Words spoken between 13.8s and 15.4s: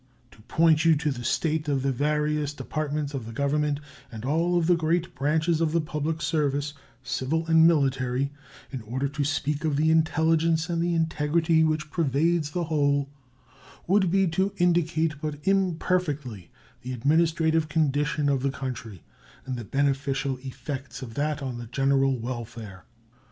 would be to indicate but